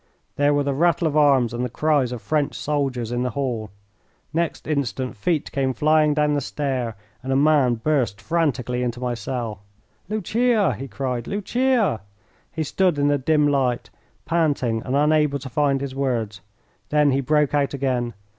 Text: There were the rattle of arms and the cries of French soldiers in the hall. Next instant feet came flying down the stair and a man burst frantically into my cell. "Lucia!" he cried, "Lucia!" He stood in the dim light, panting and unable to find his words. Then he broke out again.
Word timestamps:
There 0.35 0.51
were 0.55 0.63
the 0.63 0.73
rattle 0.73 1.05
of 1.07 1.15
arms 1.15 1.53
and 1.53 1.63
the 1.63 1.69
cries 1.69 2.11
of 2.11 2.23
French 2.23 2.55
soldiers 2.55 3.11
in 3.11 3.21
the 3.21 3.29
hall. 3.29 3.69
Next 4.33 4.65
instant 4.65 5.15
feet 5.15 5.51
came 5.51 5.73
flying 5.73 6.15
down 6.15 6.33
the 6.33 6.41
stair 6.41 6.95
and 7.21 7.31
a 7.31 7.35
man 7.35 7.75
burst 7.75 8.19
frantically 8.19 8.81
into 8.81 8.99
my 8.99 9.13
cell. 9.13 9.59
"Lucia!" 10.09 10.73
he 10.75 10.87
cried, 10.87 11.27
"Lucia!" 11.27 12.01
He 12.51 12.63
stood 12.63 12.97
in 12.97 13.09
the 13.09 13.19
dim 13.19 13.47
light, 13.47 13.91
panting 14.25 14.81
and 14.85 14.95
unable 14.95 15.37
to 15.37 15.49
find 15.49 15.81
his 15.81 15.93
words. 15.93 16.41
Then 16.89 17.11
he 17.11 17.21
broke 17.21 17.53
out 17.53 17.75
again. 17.75 18.15